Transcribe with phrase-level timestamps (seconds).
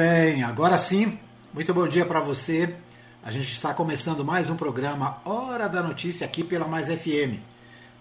[0.00, 1.18] bem, agora sim,
[1.52, 2.74] muito bom dia para você.
[3.22, 7.38] A gente está começando mais um programa Hora da Notícia aqui pela Mais FM.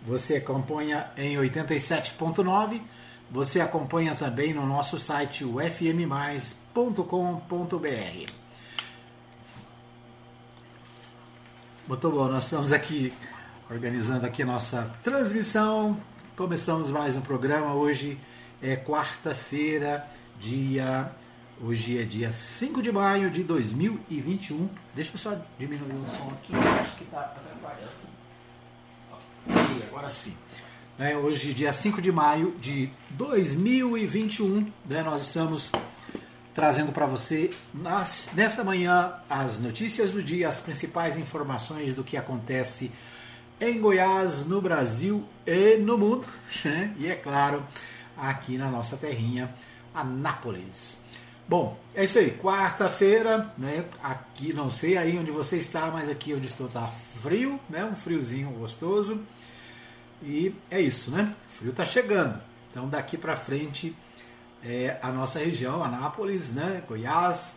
[0.04, 2.80] Você acompanha em 87.9,
[3.30, 6.72] você acompanha também no nosso site ufmmais.com.br.
[11.86, 13.12] Muito bom, nós estamos aqui
[13.70, 16.00] organizando aqui nossa transmissão.
[16.38, 17.74] Começamos mais um programa.
[17.74, 18.18] Hoje
[18.62, 20.08] é quarta-feira,
[20.40, 21.12] dia
[21.62, 24.70] Hoje é dia 5 de maio de 2021.
[24.96, 27.92] Deixa eu só diminuir o som aqui, acho que está atrapalhando.
[29.78, 30.34] E agora sim.
[30.98, 35.70] É, hoje, dia 5 de maio de 2021, né, nós estamos
[36.54, 42.16] trazendo para você nas, nesta manhã as notícias do dia, as principais informações do que
[42.16, 42.90] acontece
[43.60, 46.26] em Goiás, no Brasil e no mundo,
[46.64, 46.96] né?
[46.98, 47.62] e é claro,
[48.16, 49.54] aqui na nossa terrinha,
[49.94, 51.09] Anápolis.
[51.50, 52.30] Bom, é isso aí.
[52.30, 53.84] Quarta-feira, né?
[54.04, 57.84] Aqui não sei aí onde você está, mas aqui onde estou está frio, né?
[57.84, 59.20] Um friozinho gostoso.
[60.22, 61.36] E é isso, né?
[61.48, 62.40] O frio está chegando.
[62.70, 63.96] Então daqui para frente
[64.64, 66.84] é, a nossa região, Anápolis, né?
[66.88, 67.56] Goiás,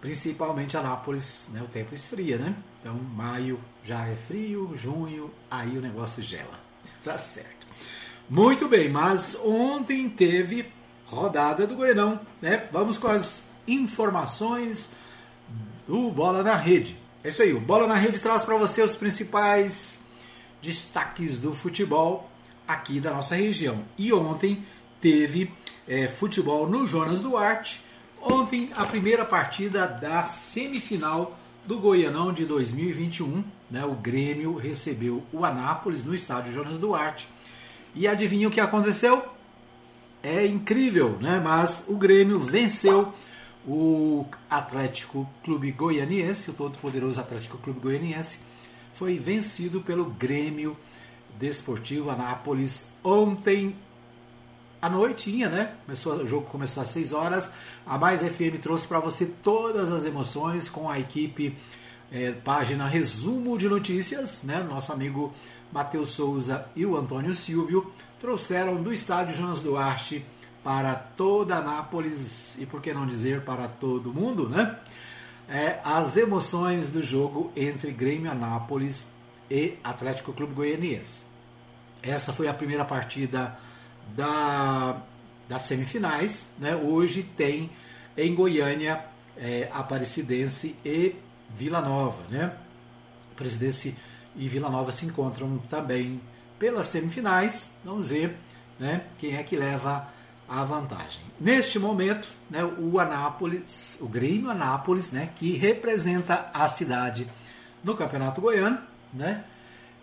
[0.00, 1.60] principalmente Anápolis, né?
[1.60, 2.56] O tempo esfria, né?
[2.80, 6.64] Então maio já é frio, junho, aí o negócio gela.
[7.04, 7.66] Tá certo.
[8.30, 10.72] Muito bem, mas ontem teve
[11.06, 12.20] rodada do Goianão.
[12.40, 12.66] Né?
[12.72, 14.92] Vamos com as informações
[15.86, 16.96] do Bola na Rede.
[17.22, 20.00] É isso aí, o Bola na Rede traz para você os principais
[20.60, 22.30] destaques do futebol
[22.66, 23.82] aqui da nossa região.
[23.96, 24.64] E ontem
[25.00, 25.52] teve
[25.86, 27.82] é, futebol no Jonas Duarte.
[28.20, 33.44] Ontem, a primeira partida da semifinal do Goianão de 2021.
[33.70, 33.84] Né?
[33.84, 37.28] O Grêmio recebeu o Anápolis no estádio Jonas Duarte.
[37.94, 39.22] E adivinha o que aconteceu?
[40.24, 41.38] É incrível, né?
[41.38, 43.12] Mas o Grêmio venceu
[43.66, 48.38] o Atlético Clube Goianiense, o todo-poderoso Atlético Clube Goianiense,
[48.94, 50.76] foi vencido pelo Grêmio
[51.38, 53.76] Desportivo Anápolis ontem
[54.80, 55.74] à noitinha, né?
[55.84, 57.50] Começou, o jogo começou às 6 horas.
[57.86, 61.56] A Mais FM trouxe para você todas as emoções com a equipe
[62.10, 64.62] é, página Resumo de Notícias, né?
[64.62, 65.34] Nosso amigo
[65.72, 67.92] Matheus Souza e o Antônio Silvio
[68.24, 70.24] trouxeram do estádio Jonas Duarte
[70.62, 74.78] para toda Anápolis e por que não dizer para todo mundo, né?
[75.46, 79.08] É, as emoções do jogo entre Grêmio Anápolis
[79.50, 81.24] e Atlético Clube Goianiense.
[82.02, 83.58] Essa foi a primeira partida
[84.16, 84.96] da,
[85.46, 86.46] das semifinais.
[86.58, 86.74] Né?
[86.74, 87.68] Hoje tem
[88.16, 89.04] em Goiânia
[89.36, 91.14] é, Aparecidense e
[91.50, 92.22] Vila Nova.
[92.30, 92.56] Né?
[93.34, 93.94] Aparecidense
[94.34, 96.22] e Vila Nova se encontram também
[96.58, 97.76] pelas semifinais.
[97.84, 98.36] Vamos ver
[98.78, 100.08] né, quem é que leva
[100.48, 101.22] a vantagem.
[101.40, 107.26] Neste momento, né, o Anápolis, o Grêmio Anápolis, né, que representa a cidade
[107.82, 108.78] no Campeonato Goiano,
[109.12, 109.44] né,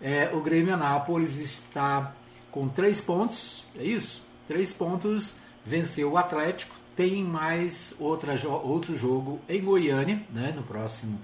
[0.00, 2.12] é, o Grêmio Anápolis está
[2.50, 4.22] com três pontos, é isso?
[4.48, 11.18] Três pontos, venceu o Atlético, tem mais outra, outro jogo em Goiânia, né, no próximo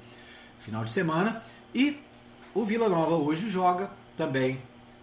[0.58, 1.42] final de semana,
[1.74, 2.00] e
[2.54, 4.60] o Vila Nova hoje joga também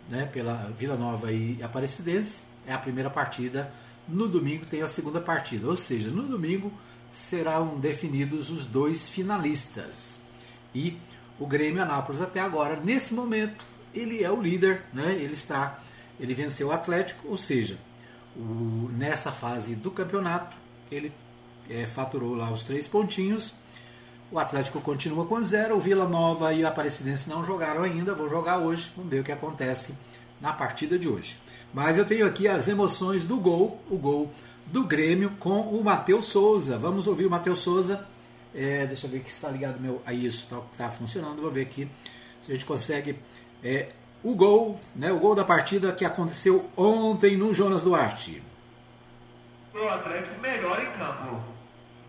[0.09, 2.43] né, pela Vila Nova e Aparecidense.
[2.67, 3.71] É a primeira partida.
[4.07, 5.67] No domingo tem a segunda partida.
[5.67, 6.71] Ou seja, no domingo
[7.11, 10.19] serão definidos os dois finalistas.
[10.73, 10.97] E
[11.39, 15.13] o Grêmio Anápolis até agora, nesse momento, ele é o líder, né?
[15.13, 15.79] Ele está,
[16.19, 17.77] ele venceu o Atlético, ou seja,
[18.35, 20.55] o, nessa fase do campeonato
[20.91, 21.11] ele
[21.69, 23.53] é, faturou lá os três pontinhos
[24.35, 28.28] o Atlético continua com zero, o Vila Nova e o Aparecidense não jogaram ainda, vão
[28.28, 29.97] jogar hoje, vamos ver o que acontece
[30.41, 31.40] na partida de hoje.
[31.73, 34.29] Mas eu tenho aqui as emoções do gol, o gol
[34.66, 36.78] do Grêmio com o Matheus Souza.
[36.78, 38.06] Vamos ouvir o Matheus Souza.
[38.53, 40.01] É, deixa eu ver que está ligado meu.
[40.06, 41.38] Aí isso está tá funcionando.
[41.38, 41.88] Vamos ver aqui
[42.41, 43.17] se a gente consegue.
[43.63, 43.88] É,
[44.22, 48.44] o gol, né, o gol da partida que aconteceu ontem no Jonas Duarte.
[49.73, 51.54] O Atlético melhor em campo.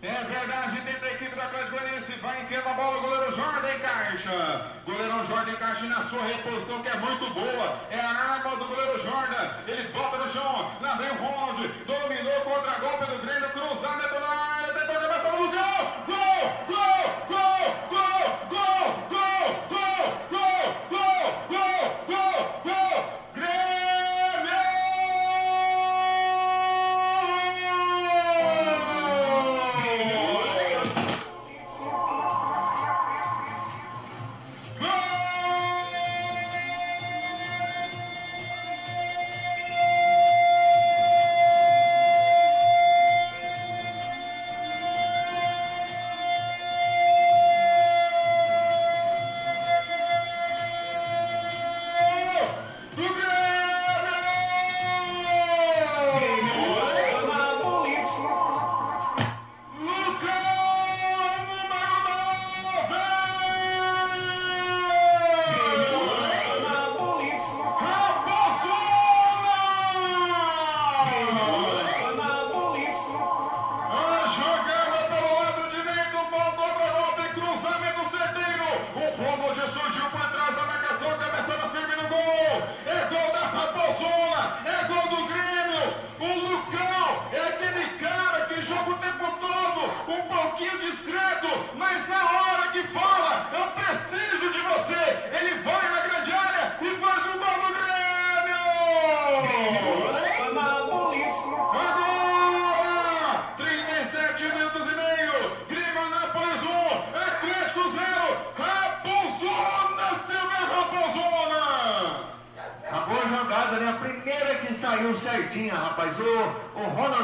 [0.06, 3.74] É verdade, dentro da equipe da Atlético Goianiense vai em a bola, o goleiro Jordan
[3.74, 4.70] encaixa.
[4.86, 7.80] Goleirão Jordan encaixa na sua reposição que é muito boa.
[7.90, 9.50] É a arma do goleiro Jordan.
[9.66, 9.85] Ele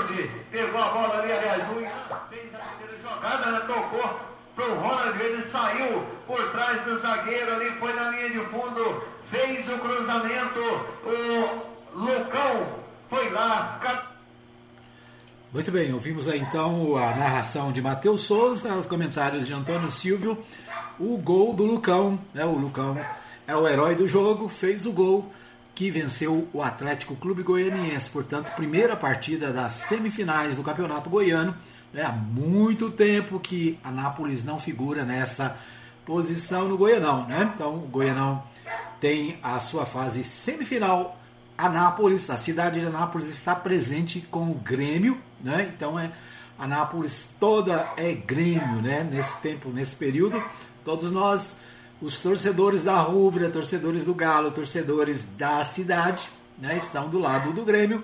[0.02, 3.60] Ronald pegou a bola ali, aliás, o fez a primeira jogada, né?
[3.66, 4.20] tocou
[4.54, 9.66] pro Ronald, ele saiu por trás do zagueiro ali, foi na linha de fundo, fez
[9.68, 10.60] o cruzamento,
[11.04, 12.66] o Lucão
[13.08, 13.78] foi lá,
[15.52, 20.42] muito bem, ouvimos aí então a narração de Matheus Souza, os comentários de Antônio Silvio,
[20.98, 22.42] o gol do Lucão, né?
[22.46, 22.98] O Lucão
[23.46, 25.30] é o herói do jogo, fez o gol
[25.74, 28.10] que venceu o Atlético Clube Goianiense.
[28.10, 31.56] Portanto, primeira partida das semifinais do Campeonato Goiano.
[31.92, 32.02] Né?
[32.02, 35.56] Há muito tempo que a Nápoles não figura nessa
[36.04, 37.26] posição no Goianão.
[37.26, 37.50] Né?
[37.54, 38.42] Então, o Goianão
[39.00, 41.18] tem a sua fase semifinal.
[41.56, 45.70] Anápolis, a cidade de Anápolis está presente com o Grêmio, né?
[45.74, 46.10] Então é
[46.58, 49.02] Anápolis toda é Grêmio, né?
[49.04, 50.42] Nesse tempo, nesse período,
[50.84, 51.56] todos nós
[52.02, 56.28] os torcedores da Rubra, torcedores do Galo, torcedores da cidade,
[56.58, 58.02] né, estão do lado do Grêmio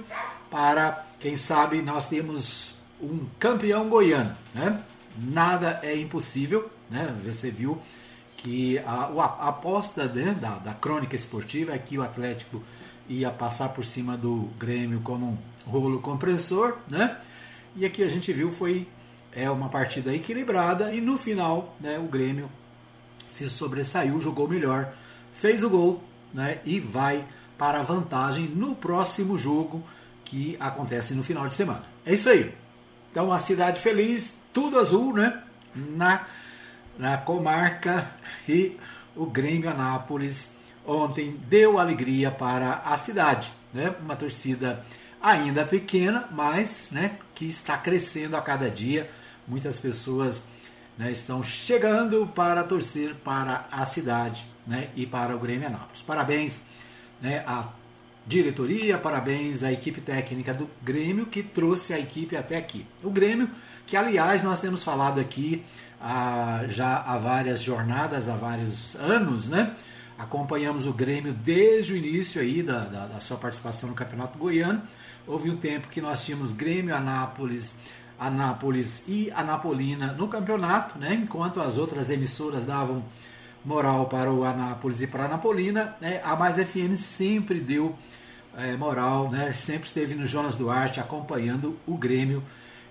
[0.49, 4.35] para, quem sabe, nós temos um campeão goiano.
[4.55, 4.81] Né?
[5.21, 6.71] Nada é impossível.
[6.89, 7.13] Né?
[7.25, 7.83] Você viu
[8.37, 12.63] que a, a aposta né, da, da crônica esportiva é que o Atlético
[13.09, 15.27] ia passar por cima do Grêmio como
[15.67, 16.79] um rolo compressor.
[16.89, 17.17] Né?
[17.75, 18.87] E aqui a gente viu foi
[19.33, 22.49] é uma partida equilibrada e no final né, o Grêmio
[23.29, 24.93] se sobressaiu, jogou melhor,
[25.33, 26.03] fez o gol
[26.33, 27.25] né, e vai
[27.57, 29.85] para a vantagem no próximo jogo
[30.25, 31.85] que acontece no final de semana.
[32.05, 32.55] É isso aí.
[33.11, 35.43] Então a cidade feliz, tudo azul, né?
[35.75, 36.27] Na,
[36.99, 38.11] na comarca
[38.49, 38.77] e
[39.15, 43.95] o Grêmio Anápolis ontem deu alegria para a cidade, né?
[44.01, 44.85] Uma torcida
[45.21, 49.11] ainda pequena, mas, né, que está crescendo a cada dia.
[49.47, 50.43] Muitas pessoas
[50.99, 56.03] né, estão chegando para torcer para a cidade né, e para o Grêmio Anápolis.
[56.03, 56.63] Parabéns
[57.23, 57.69] né, à
[58.27, 62.85] diretoria, parabéns à equipe técnica do Grêmio que trouxe a equipe até aqui.
[63.03, 63.49] O Grêmio,
[63.87, 65.65] que aliás nós temos falado aqui
[66.69, 69.75] já há várias jornadas, há vários anos, né?
[70.19, 74.83] Acompanhamos o Grêmio desde o início aí da, da, da sua participação no Campeonato Goiano.
[75.27, 77.77] Houve um tempo que nós tínhamos Grêmio, Anápolis,
[78.19, 81.15] Anápolis e Anapolina no campeonato, né?
[81.15, 83.05] enquanto as outras emissoras davam
[83.65, 86.21] moral para o Anápolis e para a Anapolina, né?
[86.25, 87.97] a Mais FM sempre deu
[88.57, 89.53] é, moral, né?
[89.53, 92.43] sempre esteve no Jonas Duarte acompanhando o Grêmio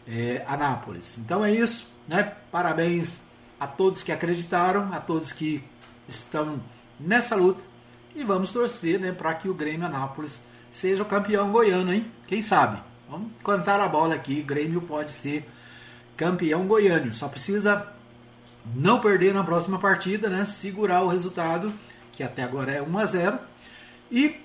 [0.08, 1.18] é, Anápolis.
[1.18, 2.34] Então é isso, né?
[2.52, 3.22] parabéns
[3.60, 5.64] a todos que acreditaram, a todos que
[6.08, 6.62] estão
[7.00, 7.64] nessa luta
[8.16, 10.42] e vamos torcer né, para que o Grêmio Anápolis
[10.72, 12.06] seja o campeão goiano, hein?
[12.28, 12.82] Quem sabe?
[13.10, 14.42] Vamos cantar a bola aqui.
[14.42, 15.48] Grêmio pode ser
[16.16, 17.14] campeão goiano.
[17.14, 17.88] Só precisa
[18.76, 20.44] não perder na próxima partida, né?
[20.44, 21.72] Segurar o resultado,
[22.12, 23.40] que até agora é 1 a 0
[24.12, 24.36] E,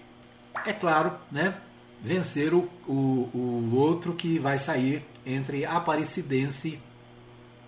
[0.64, 1.54] é claro, né?
[2.00, 6.80] Vencer o, o, o outro que vai sair entre Aparecidense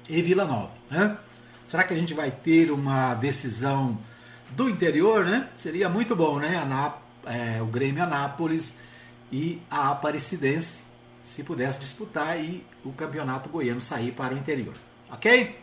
[0.08, 0.70] e Vila Nova.
[0.90, 1.16] Né?
[1.64, 3.98] Será que a gente vai ter uma decisão
[4.50, 5.24] do interior?
[5.24, 5.48] Né?
[5.54, 6.56] Seria muito bom, né?
[6.56, 6.94] Aná,
[7.26, 8.76] é, o Grêmio Anápolis
[9.34, 10.84] e a Aparecidense
[11.20, 14.74] se pudesse disputar e o campeonato goiano sair para o interior.
[15.10, 15.58] Ok?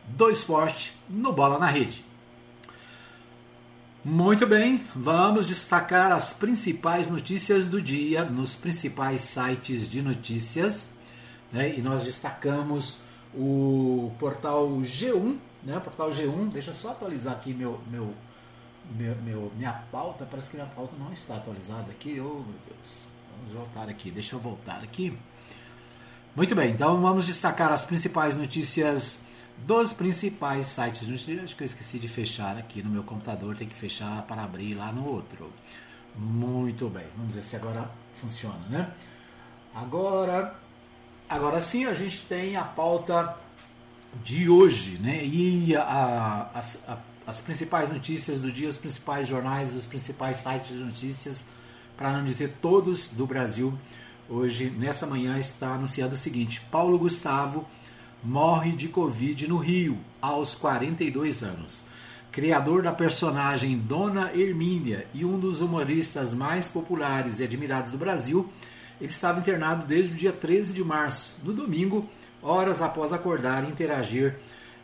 [0.08, 2.04] do esporte no Bola na Rede.
[4.04, 10.90] Muito bem, vamos destacar as principais notícias do dia nos principais sites de notícias.
[11.52, 11.76] Né?
[11.76, 12.98] E nós destacamos
[13.34, 15.76] o portal G1, né?
[15.76, 18.14] O portal G1, deixa eu só atualizar aqui meu, meu,
[18.96, 22.20] meu, meu, minha pauta, parece que minha pauta não está atualizada aqui.
[22.20, 25.18] Oh meu Deus, vamos voltar aqui, deixa eu voltar aqui.
[26.36, 29.24] Muito bem, então vamos destacar as principais notícias
[29.58, 31.44] dos principais sites de notícias.
[31.44, 34.74] Acho que eu esqueci de fechar aqui no meu computador, tem que fechar para abrir
[34.74, 35.48] lá no outro.
[36.14, 38.90] Muito bem, vamos ver se agora funciona, né?
[39.74, 40.54] Agora,
[41.28, 43.36] agora sim a gente tem a pauta
[44.24, 45.22] de hoje, né?
[45.24, 50.70] E a, a, a, as principais notícias do dia, os principais jornais, os principais sites
[50.70, 51.44] de notícias,
[51.96, 53.76] para não dizer todos do Brasil.
[54.28, 57.66] Hoje, nessa manhã, está anunciado o seguinte: Paulo Gustavo
[58.26, 61.84] morre de Covid no Rio, aos 42 anos.
[62.32, 68.50] Criador da personagem Dona Hermínia e um dos humoristas mais populares e admirados do Brasil,
[69.00, 72.08] ele estava internado desde o dia 13 de março, no domingo,
[72.42, 74.36] horas após acordar e interagir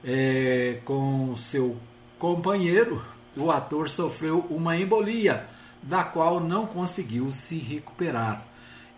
[0.05, 1.77] é, com seu
[2.21, 3.05] companheiro,
[3.37, 5.49] o ator sofreu uma embolia,
[5.83, 8.47] da qual não conseguiu se recuperar.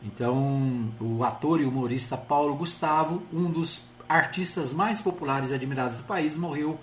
[0.02, 6.02] Então, o ator e humorista Paulo Gustavo, um dos artistas mais populares e admirados do
[6.04, 6.78] país, morreu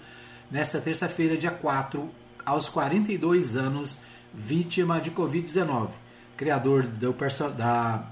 [0.49, 2.09] nesta terça-feira, dia 4,
[2.45, 3.99] aos 42 anos,
[4.33, 5.89] vítima de Covid-19.
[6.35, 7.13] Criador do,
[7.55, 8.05] da,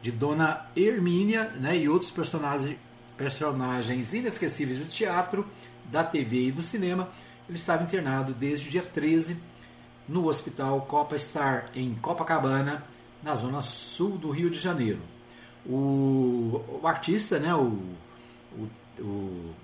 [0.00, 2.76] de Dona Hermínia né, e outros personagens,
[3.16, 5.46] personagens inesquecíveis do teatro,
[5.90, 7.08] da TV e do cinema,
[7.48, 9.36] ele estava internado desde o dia 13
[10.08, 12.84] no Hospital Copa Star, em Copacabana,
[13.22, 15.00] na zona sul do Rio de Janeiro.
[15.66, 17.78] O, o artista, né, o,
[18.58, 19.54] o, o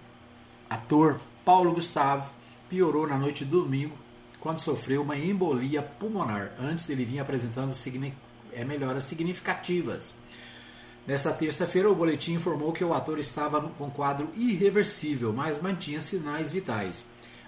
[0.69, 2.31] ator Paulo Gustavo,
[2.69, 3.97] piorou na noite de domingo
[4.39, 6.53] quando sofreu uma embolia pulmonar.
[6.59, 7.75] Antes ele vinha apresentando
[8.53, 10.15] é, melhoras significativas.
[11.07, 16.53] Nessa terça-feira, o boletim informou que o ator estava com quadro irreversível, mas mantinha sinais
[16.53, 17.05] vitais.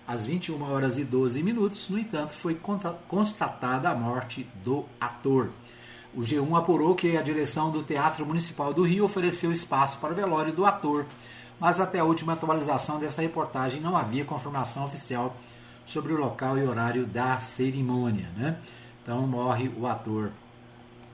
[0.06, 2.58] Às 21 horas e 12 minutos, no entanto, foi
[3.06, 5.50] constatada a morte do ator.
[6.14, 10.14] O G1 apurou que a direção do Teatro Municipal do Rio ofereceu espaço para o
[10.14, 11.06] velório do ator,
[11.58, 15.34] mas até a última atualização desta reportagem não havia confirmação oficial
[15.86, 18.28] sobre o local e horário da cerimônia.
[18.36, 18.58] Né?
[19.02, 20.30] Então morre o ator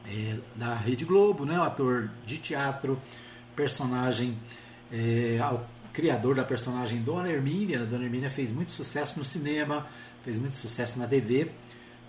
[0.06, 1.58] é, da Rede Globo, né?
[1.58, 2.98] o ator de teatro,
[3.54, 4.36] personagem,
[4.92, 5.38] é,
[5.92, 7.86] criador da personagem Dona Hermínia.
[7.86, 9.86] Dona Hermínia fez muito sucesso no cinema,
[10.24, 11.52] fez muito sucesso na TV.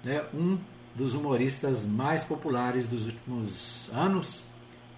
[0.03, 0.23] Né?
[0.33, 0.57] Um
[0.99, 4.43] dos humoristas mais populares dos últimos anos,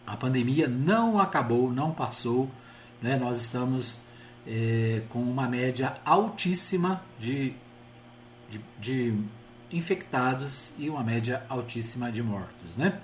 [0.06, 2.48] a pandemia não acabou, não passou.
[3.00, 3.16] Né?
[3.16, 4.00] Nós estamos
[4.46, 7.54] é, com uma média altíssima de,
[8.50, 9.14] de, de,
[9.70, 12.76] infectados e uma média altíssima de mortos.
[12.76, 13.00] Né?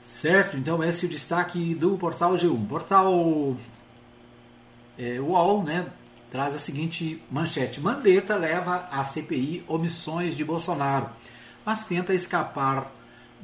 [0.00, 0.56] Certo?
[0.56, 2.66] Então, esse é o destaque do portal G1.
[2.66, 3.56] Portal
[4.98, 5.86] é, UOL né,
[6.30, 11.10] traz a seguinte manchete: Mandetta leva a CPI omissões de Bolsonaro,
[11.64, 12.90] mas tenta escapar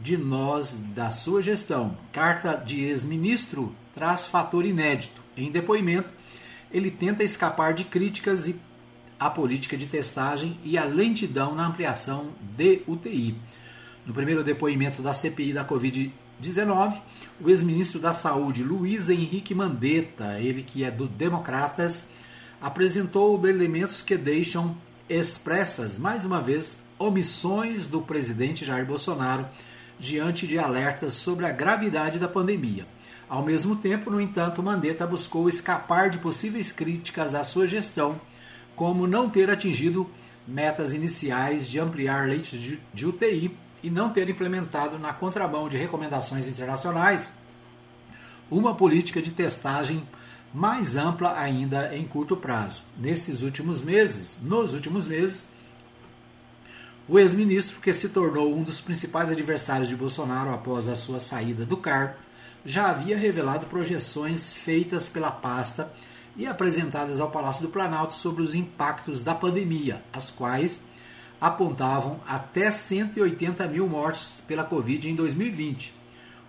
[0.01, 1.97] de nós da sua gestão.
[2.13, 5.23] Carta de ex-ministro traz fator inédito.
[5.37, 6.13] Em depoimento,
[6.73, 8.53] ele tenta escapar de críticas
[9.19, 13.37] à política de testagem e à lentidão na ampliação de UTI.
[14.07, 16.99] No primeiro depoimento da CPI da Covid-19,
[17.41, 22.09] o ex-ministro da Saúde, Luiz Henrique Mandetta, ele que é do Democratas,
[22.61, 24.77] apresentou elementos que deixam
[25.09, 29.47] expressas, mais uma vez, omissões do presidente Jair Bolsonaro
[29.99, 32.87] diante de alertas sobre a gravidade da pandemia.
[33.29, 38.19] Ao mesmo tempo, no entanto, Mandetta buscou escapar de possíveis críticas à sua gestão,
[38.75, 40.09] como não ter atingido
[40.47, 42.59] metas iniciais de ampliar leitos
[42.95, 47.33] de UTI e não ter implementado, na contramão de recomendações internacionais,
[48.51, 50.03] uma política de testagem
[50.55, 52.83] mais ampla ainda em curto prazo.
[52.97, 55.49] Nesses últimos meses, nos últimos meses,
[57.07, 61.67] o ex-ministro, que se tornou um dos principais adversários de Bolsonaro após a sua saída
[61.67, 62.15] do cargo,
[62.69, 65.91] já havia revelado projeções feitas pela pasta
[66.37, 70.83] e apresentadas ao Palácio do Planalto sobre os impactos da pandemia, as quais
[71.41, 75.95] apontavam até 180 mil mortes pela Covid em 2020.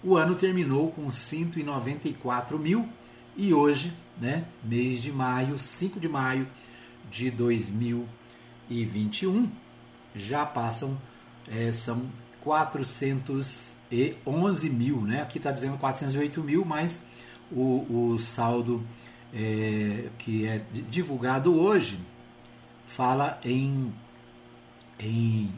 [0.03, 2.89] O ano terminou com 194 mil
[3.37, 6.45] e hoje, né, mês de maio, 5 de maio
[7.09, 9.49] de 2021,
[10.13, 10.99] já passam,
[11.47, 12.11] é, são
[13.89, 15.21] 411 mil, né?
[15.21, 17.01] Aqui está dizendo 408 mil, mas
[17.51, 18.85] o, o saldo
[19.33, 21.99] é, que é divulgado hoje,
[22.85, 23.93] fala em,
[24.99, 25.51] em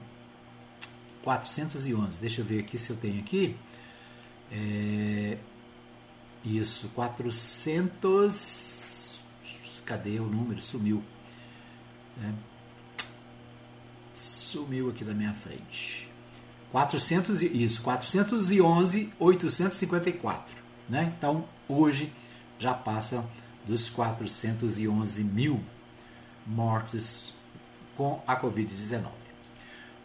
[1.23, 2.19] 411.
[2.19, 3.55] Deixa eu ver aqui se eu tenho aqui.
[4.51, 5.37] É,
[6.43, 9.21] isso, 400.
[9.85, 10.61] Cadê o número?
[10.61, 11.01] Sumiu.
[12.21, 12.31] É,
[14.15, 16.10] sumiu aqui da minha frente.
[16.71, 20.55] 400, isso, 411, 854.
[20.87, 21.13] Né?
[21.17, 22.11] Então, hoje
[22.57, 23.25] já passa
[23.65, 25.59] dos 411 mil
[26.45, 27.33] mortes
[27.95, 29.05] com a Covid-19.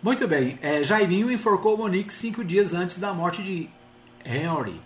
[0.02, 3.68] Muito bem, é, Jairinho enforcou Monique cinco dias antes da morte de
[4.24, 4.80] Henry,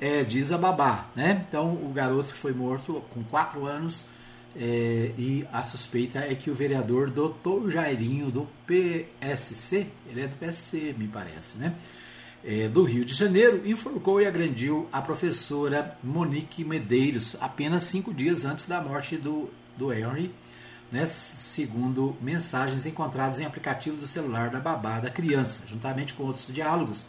[0.00, 1.06] é, diz a babá.
[1.14, 1.44] Né?
[1.48, 4.08] Então, o garoto foi morto com quatro anos
[4.58, 10.36] é, e a suspeita é que o vereador Doutor Jairinho do PSC, ele é do
[10.36, 11.74] PSC, me parece, né?
[12.42, 18.44] É, do Rio de Janeiro, enforcou e agrediu a professora Monique Medeiros apenas cinco dias
[18.44, 20.32] antes da morte do, do Henry,
[20.92, 26.46] né, segundo mensagens encontradas em aplicativo do celular da babá da criança, juntamente com outros
[26.52, 27.04] diálogos.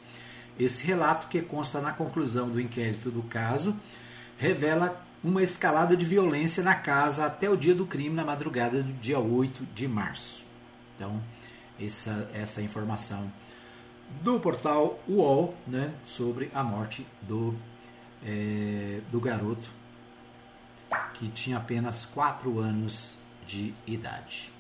[0.60, 3.80] Esse relato, que consta na conclusão do inquérito do caso,
[4.40, 8.94] revela uma escalada de violência na casa até o dia do crime, na madrugada do
[8.94, 10.46] dia 8 de março.
[10.96, 11.22] Então,
[11.80, 13.32] essa, essa informação
[14.22, 17.54] do portal UOL né, sobre a morte do,
[18.26, 19.70] é, do garoto
[21.14, 24.52] que tinha apenas 4 anos de idade.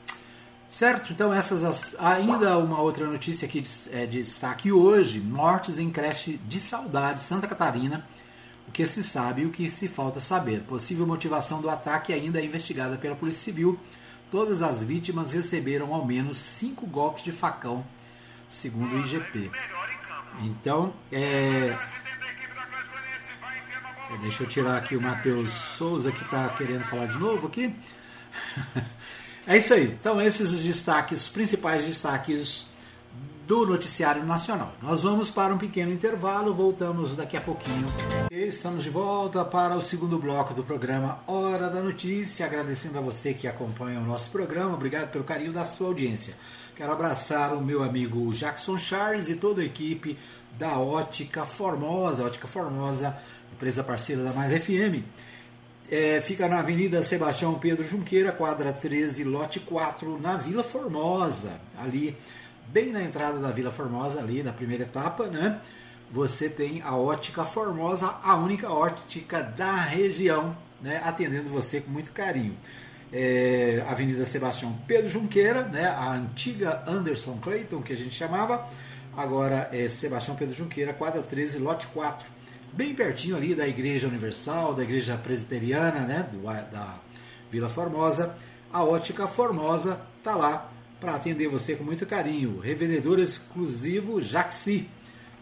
[0.70, 1.14] Certo?
[1.14, 6.38] Então, essas as, ainda uma outra notícia aqui é, de destaque hoje: mortes em creche
[6.46, 8.06] de saudade Santa Catarina
[8.78, 10.62] que se sabe e o que se falta saber.
[10.62, 13.80] Possível motivação do ataque ainda é investigada pela Polícia Civil.
[14.30, 17.84] Todas as vítimas receberam ao menos cinco golpes de facão,
[18.48, 19.50] segundo o IGP.
[20.44, 21.76] Então, é...
[24.22, 27.76] Deixa eu tirar aqui o Matheus Souza que está querendo falar de novo aqui.
[29.48, 29.86] é isso aí.
[29.86, 32.67] Então, esses os destaques, os principais destaques
[33.48, 34.74] do Noticiário Nacional.
[34.82, 37.86] Nós vamos para um pequeno intervalo, voltamos daqui a pouquinho.
[38.30, 43.34] Estamos de volta para o segundo bloco do programa Hora da Notícia, agradecendo a você
[43.34, 46.36] que acompanha o nosso programa, obrigado pelo carinho da sua audiência.
[46.76, 50.20] Quero abraçar o meu amigo Jackson Charles e toda a equipe
[50.60, 53.18] da Ótica Formosa, Ótica Formosa,
[53.54, 55.06] empresa parceira da Mais FM.
[55.90, 62.14] É, fica na Avenida Sebastião Pedro Junqueira, quadra 13, lote 4, na Vila Formosa, ali
[62.70, 65.60] bem na entrada da Vila Formosa, ali na primeira etapa, né?
[66.12, 71.02] Você tem a Ótica Formosa, a única ótica da região, né?
[71.04, 72.58] Atendendo você com muito carinho.
[73.12, 75.88] É, Avenida Sebastião Pedro Junqueira, né?
[75.88, 78.68] A antiga Anderson Clayton, que a gente chamava,
[79.16, 82.30] agora é Sebastião Pedro Junqueira, quadra 13, lote 4.
[82.74, 86.28] Bem pertinho ali da Igreja Universal, da Igreja Presbiteriana, né?
[86.32, 87.00] Do, da
[87.52, 88.36] Vila Formosa.
[88.72, 92.60] A Ótica Formosa tá lá para atender você com muito carinho.
[92.60, 94.90] Revendedor exclusivo Jaxi.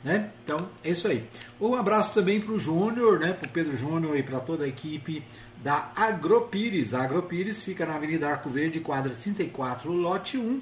[0.03, 0.29] Né?
[0.43, 1.25] Então é isso aí.
[1.59, 3.33] Um abraço também para o Júnior, né?
[3.33, 5.23] para o Pedro Júnior e para toda a equipe
[5.63, 6.93] da Agropires.
[6.93, 10.61] A Agropires fica na Avenida Arco Verde, quadra 34, lote 1,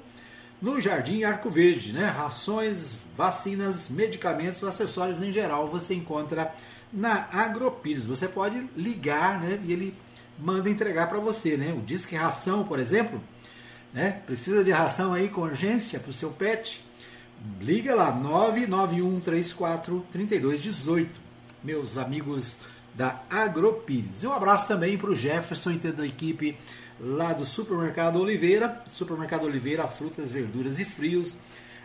[0.62, 1.92] no Jardim Arco Verde.
[1.92, 2.06] Né?
[2.06, 6.50] Rações, vacinas, medicamentos, acessórios em geral você encontra
[6.90, 8.06] na Agropires.
[8.06, 9.60] Você pode ligar né?
[9.62, 9.94] e ele
[10.38, 11.56] manda entregar para você.
[11.56, 11.74] Né?
[11.76, 13.20] O Disque Ração, por exemplo,
[13.94, 14.20] né?
[14.26, 16.84] Precisa de ração aí com urgência para o seu pet?
[17.60, 21.06] Liga lá, 991343218,
[21.62, 22.58] meus amigos
[22.94, 24.22] da Agropires.
[24.22, 26.56] E um abraço também para o Jefferson e toda a equipe
[27.00, 28.82] lá do Supermercado Oliveira.
[28.92, 31.38] Supermercado Oliveira, frutas, verduras e frios.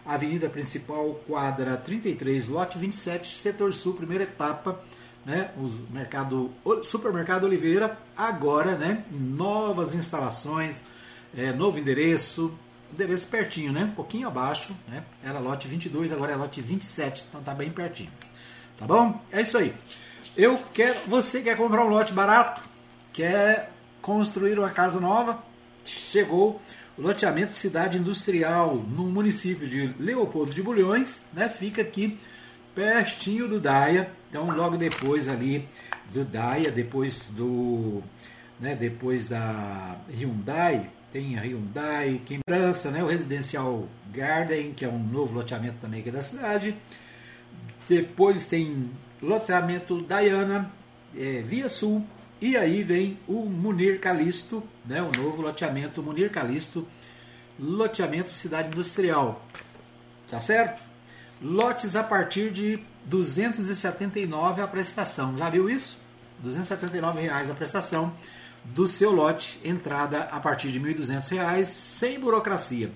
[0.05, 4.81] Avenida Principal, quadra 33, lote 27, setor sul, primeira etapa.
[5.25, 6.49] Né, o mercado,
[6.83, 10.81] Supermercado Oliveira, agora né, novas instalações,
[11.37, 12.53] é, novo endereço,
[12.93, 13.83] endereço pertinho, né?
[13.83, 15.03] Um pouquinho abaixo, né?
[15.23, 18.11] Era lote 22, agora é lote 27, então tá bem pertinho.
[18.77, 19.19] Tá bom?
[19.31, 19.73] É isso aí.
[20.35, 22.61] Eu quero, você quer comprar um lote barato?
[23.11, 25.43] Quer construir uma casa nova?
[25.83, 26.61] Chegou
[26.97, 31.49] o loteamento Cidade Industrial no município de Leopoldo de Bulhões, né?
[31.49, 32.17] Fica aqui
[32.75, 34.11] pertinho do Daia.
[34.29, 35.67] Então, logo depois ali
[36.13, 38.01] do Daia, depois do,
[38.59, 44.89] né, depois da Hyundai, tem a Hyundai, que França, né, o Residencial Garden, que é
[44.89, 46.75] um novo loteamento também aqui da cidade.
[47.87, 48.91] Depois tem
[49.21, 50.71] loteamento Diana,
[51.17, 52.05] é, Via Sul,
[52.39, 56.87] e aí vem o Munir Calisto, né, o novo loteamento Munir Calisto,
[57.59, 59.45] loteamento Cidade Industrial.
[60.29, 60.81] Tá certo?
[61.41, 65.35] Lotes a partir de 279 a prestação.
[65.35, 65.97] Já viu isso?
[66.41, 68.13] 279 reais a prestação
[68.63, 72.91] do seu lote, entrada a partir de R$ 1.200, sem burocracia.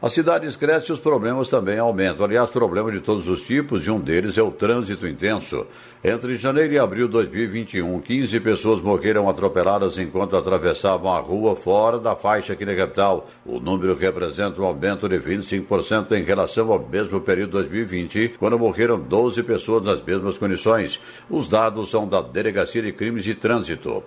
[0.04, 2.26] As cidades crescem e os problemas também aumentam.
[2.26, 5.66] Aliás, problemas de todos os tipos, e um deles é o trânsito intenso.
[6.04, 11.98] Entre janeiro e abril de 2021, 15 pessoas morreram atropeladas enquanto atravessavam a rua fora
[11.98, 13.26] da faixa aqui na capital.
[13.46, 18.58] O número representa um aumento de 25% em relação ao mesmo período de 2020, quando
[18.58, 21.00] morreram 12 pessoas nas mesmas condições.
[21.30, 24.02] Os dados são da Delegacia de Crimes de Trânsito.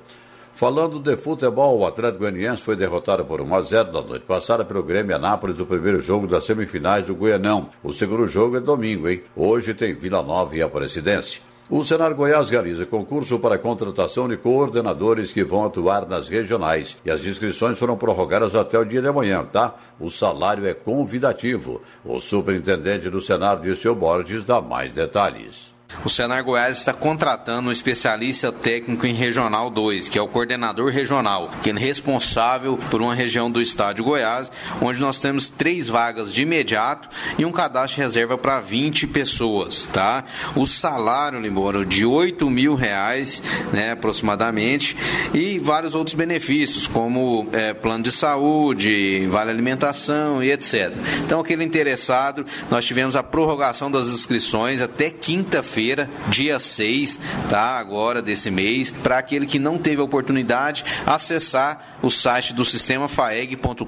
[0.58, 4.66] Falando de futebol, o Atlético Goianiense foi derrotado por 1 a 0 na noite passada
[4.66, 7.70] pelo Grêmio Anápolis do primeiro jogo das semifinais do Goianão.
[7.84, 9.22] O segundo jogo é domingo, hein?
[9.36, 11.42] Hoje tem Vila Nova e Aparecidense.
[11.70, 17.12] O Senar Goiás realiza concurso para contratação de coordenadores que vão atuar nas regionais e
[17.12, 19.76] as inscrições foram prorrogadas até o dia de amanhã, tá?
[20.00, 21.84] O salário é convidativo.
[22.04, 25.77] O superintendente do Senar, Dirceu Borges, dá mais detalhes.
[26.04, 30.92] O Senar Goiás está contratando um especialista técnico em Regional 2, que é o coordenador
[30.92, 35.88] regional, que é responsável por uma região do estado de Goiás, onde nós temos três
[35.88, 40.26] vagas de imediato e um cadastro de reserva para 20 pessoas, tá?
[40.56, 44.96] O salário, Liboro, de 8 mil reais, né, aproximadamente,
[45.34, 50.94] e vários outros benefícios, como é, plano de saúde, vale alimentação e etc.
[51.26, 57.78] Então, aquele interessado, nós tivemos a prorrogação das inscrições até quinta-feira quinta-feira, dia 6, tá?
[57.78, 63.08] Agora desse mês, para aquele que não teve a oportunidade, acessar o site do sistema
[63.08, 63.86] faeg.com.br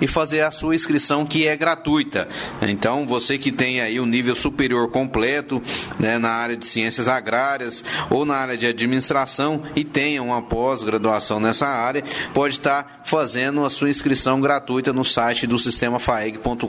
[0.00, 2.28] e fazer a sua inscrição que é gratuita.
[2.60, 5.62] Então, você que tem aí o um nível superior completo
[5.98, 11.40] né, na área de ciências agrárias ou na área de administração e tenha uma pós-graduação
[11.40, 12.02] nessa área,
[12.34, 16.66] pode estar fazendo a sua inscrição gratuita no site do sistema faeg.com.br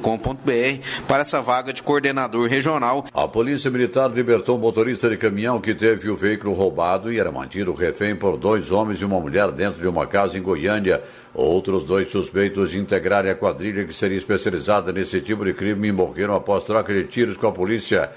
[1.07, 3.05] para essa vaga de coordenador regional.
[3.13, 7.19] A Polícia Militar Militar libertou um motorista de caminhão que teve o veículo roubado e
[7.19, 11.01] era mantido refém por dois homens e uma mulher dentro de uma casa em Goiânia.
[11.33, 16.35] Outros dois suspeitos de integrarem a quadrilha que seria especializada nesse tipo de crime morreram
[16.35, 18.11] após troca de tiros com a polícia.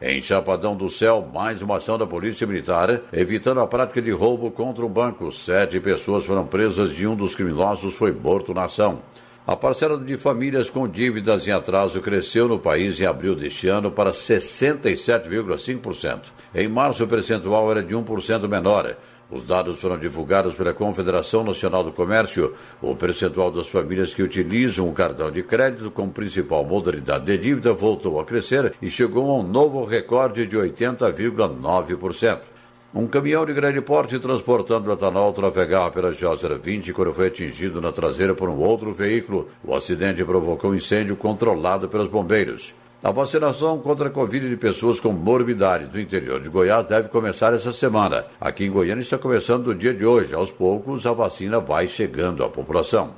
[0.00, 4.50] Em Chapadão do Céu, mais uma ação da Polícia Militar, evitando a prática de roubo
[4.50, 5.30] contra um banco.
[5.30, 9.02] Sete pessoas foram presas e um dos criminosos foi morto na ação.
[9.46, 13.92] A parcela de famílias com dívidas em atraso cresceu no país em abril deste ano
[13.92, 16.22] para 67,5%.
[16.52, 18.96] Em março, o percentual era de 1% menor.
[19.30, 22.54] Os dados foram divulgados pela Confederação Nacional do Comércio.
[22.82, 27.72] O percentual das famílias que utilizam o cartão de crédito como principal modalidade de dívida
[27.72, 32.55] voltou a crescer e chegou a um novo recorde de 80,9%.
[32.94, 37.92] Um caminhão de grande porte transportando etanol trafegava pela Józera 20 quando foi atingido na
[37.92, 39.48] traseira por um outro veículo.
[39.62, 42.74] O acidente provocou um incêndio controlado pelos bombeiros.
[43.04, 47.52] A vacinação contra a Covid de pessoas com morbidade do interior de Goiás deve começar
[47.52, 48.24] essa semana.
[48.40, 50.34] Aqui em Goiânia está começando no dia de hoje.
[50.34, 53.10] Aos poucos, a vacina vai chegando à população.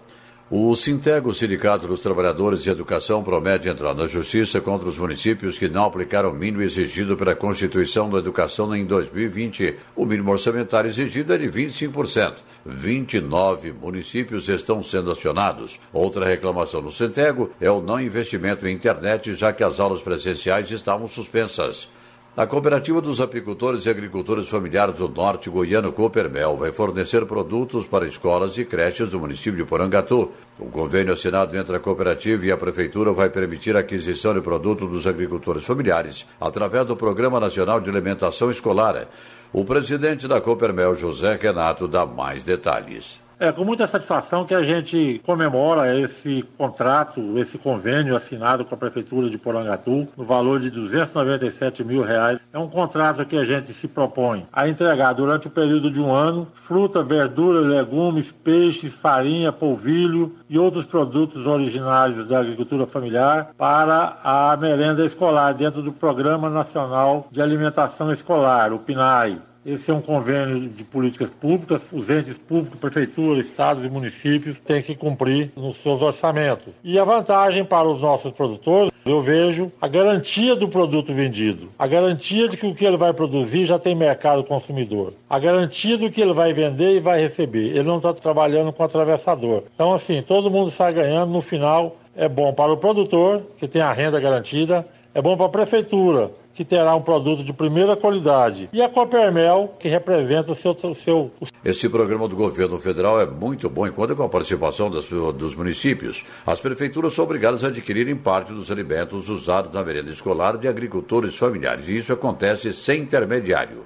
[0.51, 5.69] O Sintego, Sindicato dos Trabalhadores de Educação, promete entrar na justiça contra os municípios que
[5.69, 9.77] não aplicaram o mínimo exigido pela Constituição da Educação em 2020.
[9.95, 12.37] O mínimo orçamentário exigido é de 25%.
[12.65, 15.79] 29 municípios estão sendo acionados.
[15.93, 20.71] Outra reclamação do Sintego é o não investimento em internet, já que as aulas presenciais
[20.71, 21.91] estavam suspensas.
[22.39, 28.07] A Cooperativa dos Apicultores e Agricultores Familiares do Norte Goiano Coopermel vai fornecer produtos para
[28.07, 30.31] escolas e creches do município de Porangatu.
[30.57, 34.89] O convênio assinado entre a cooperativa e a prefeitura vai permitir a aquisição de produtos
[34.89, 39.09] dos agricultores familiares através do Programa Nacional de Alimentação Escolar.
[39.53, 43.21] O presidente da Coopermel, José Renato, dá mais detalhes.
[43.41, 48.79] É com muita satisfação que a gente comemora esse contrato, esse convênio assinado com a
[48.79, 52.41] Prefeitura de Porangatu, no valor de 297 mil reais.
[52.53, 56.13] É um contrato que a gente se propõe a entregar durante o período de um
[56.13, 64.19] ano fruta, verdura, legumes, peixes, farinha, polvilho e outros produtos originários da agricultura familiar para
[64.25, 69.48] a merenda escolar dentro do Programa Nacional de Alimentação Escolar, o PNAE.
[69.69, 71.87] Esse é um convênio de políticas públicas.
[71.93, 76.73] Os entes públicos, prefeituras, estados e municípios têm que cumprir nos seus orçamentos.
[76.83, 81.87] E a vantagem para os nossos produtores, eu vejo a garantia do produto vendido, a
[81.87, 86.11] garantia de que o que ele vai produzir já tem mercado consumidor, a garantia do
[86.11, 87.67] que ele vai vender e vai receber.
[87.69, 89.65] Ele não está trabalhando com atravessador.
[89.75, 91.31] Então, assim, todo mundo sai ganhando.
[91.31, 95.47] No final, é bom para o produtor, que tem a renda garantida, é bom para
[95.47, 100.57] a prefeitura, que terá um produto de primeira qualidade, e a Copermel, que representa o
[100.57, 100.73] seu.
[100.73, 101.31] O seu...
[101.65, 105.55] Esse programa do governo federal é muito bom e conta com a participação das, dos
[105.55, 106.25] municípios.
[106.45, 111.37] As prefeituras são obrigadas a adquirirem parte dos alimentos usados na merenda escolar de agricultores
[111.37, 113.85] familiares, e isso acontece sem intermediário.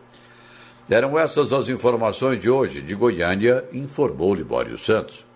[0.89, 2.81] Eram essas as informações de hoje.
[2.81, 5.27] De Goiânia, informou Libório Santos.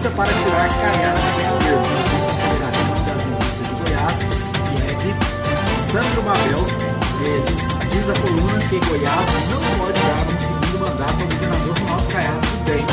[0.00, 1.84] luta para tirar a do governo.
[2.40, 4.18] Federação das Indústrias de Goiás,
[4.80, 5.04] IEB,
[5.92, 6.64] Sandro Mabel,
[7.20, 11.78] eles diz, diz, a coluna que Goiás não pode dar um segundo mandato ao governador
[11.80, 12.86] Ronaldo Caiado do DEM,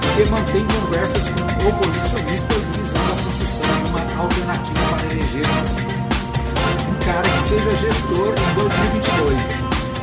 [0.00, 5.46] porque mantém conversas com oposicionistas visando a construção de uma alternativa para eleger
[6.88, 9.56] um cara que seja gestor em 2022.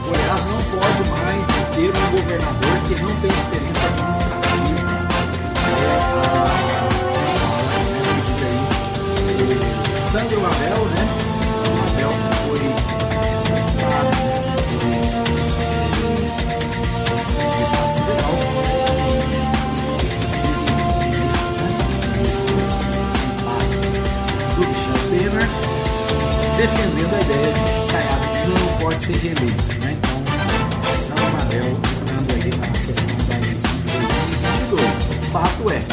[0.03, 4.42] Goiás não pode mais ter um governador que não tem experiência administrativa
[10.13, 11.03] Sandro Label, né?
[11.75, 12.11] Label
[12.45, 12.59] foi
[24.55, 25.49] do Michel Temer,
[26.57, 29.63] defendendo a ideia de que Caiado não pode ser reeleito.
[29.83, 29.89] Né?
[29.97, 30.17] Então,
[31.07, 35.31] Sandro Label entrando aí na questão da eleição de 2022.
[35.31, 35.92] Fato é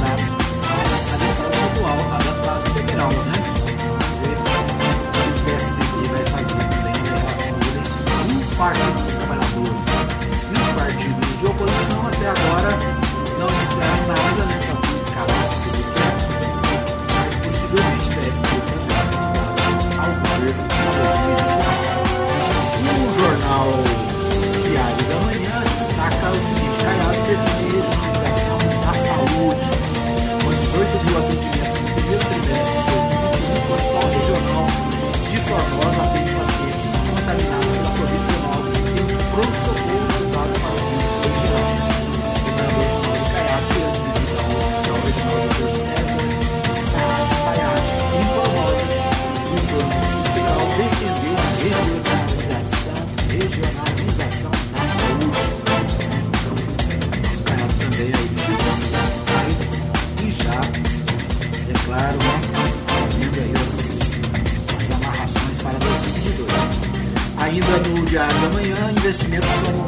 [68.11, 69.85] Diário da Manhã, investimentos são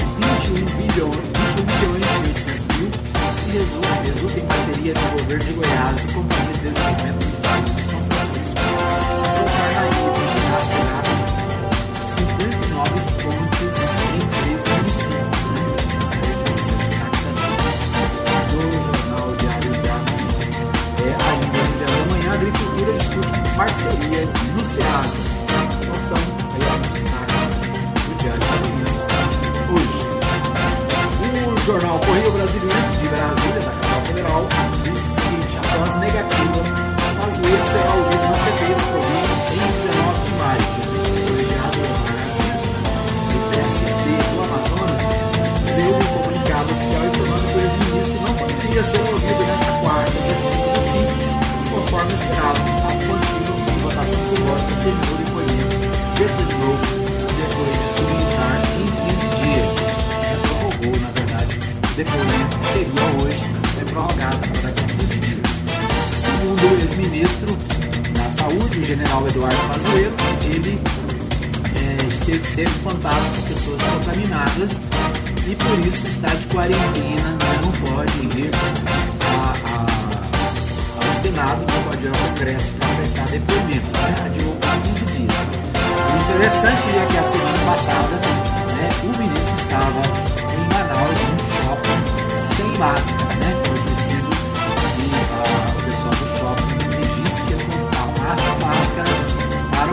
[0.47, 2.89] 21 bilhões, 21 bilhões e 800 mil.
[3.47, 7.22] E resulta em parceria do governo de Goiás e Companhia de Desenvolvimento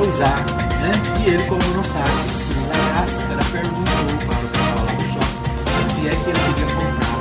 [0.09, 0.45] usar,
[0.81, 0.93] né?
[1.25, 5.05] E ele, como não sabe que precisa usar máscara, perguntou para o pessoal lá do
[5.05, 7.15] shopping onde é que ele podia comprar,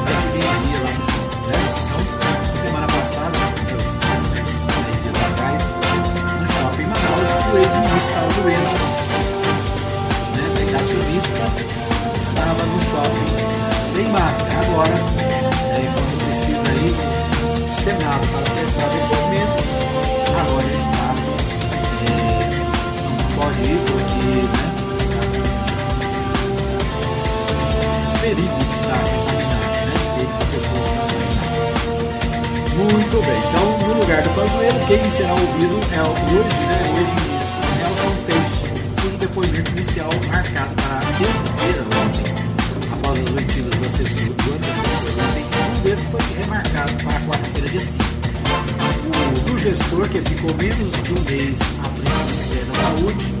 [0.00, 1.58] onde é que vendia lá no shopping, né?
[1.82, 2.00] Então,
[2.62, 3.86] semana passada, menos
[4.84, 5.62] 10 dias atrás,
[6.40, 8.74] no shopping Manaus, o ex-ministro Pazuello,
[10.36, 11.44] né, negacionista,
[12.22, 13.36] estava no shopping
[13.94, 14.58] sem máscara.
[14.66, 14.96] Agora,
[15.70, 16.94] é, quando precisa ir
[17.82, 19.15] Senado para prestar depoimento,
[32.76, 36.98] Muito bem, então no lugar do Pazuello, quem será ouvido é o hoje, né, o
[37.00, 38.60] ex-ministro Nelson Peixe,
[39.00, 42.26] cujo depoimento inicial marcado para terça-feira, ontem,
[42.92, 48.04] após as oitivas do assessor, do antecessor Lazentinho, mesmo foi remarcado para quarta-feira, dia 5.
[49.36, 53.35] O do gestor, que ficou menos de um mês à frente do Ministério da Saúde,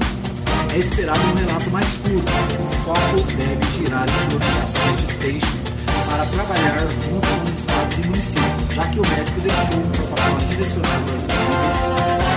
[0.76, 2.32] é esperado um relato mais curto.
[2.60, 5.56] O foco deve girar em mobilizações de Peixe
[6.10, 10.38] para trabalhar junto com os estados e municípios, já que o médico deixou um protocolo
[10.50, 11.76] direcionado às equipes